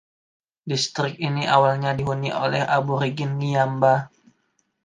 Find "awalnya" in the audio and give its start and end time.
1.55-1.91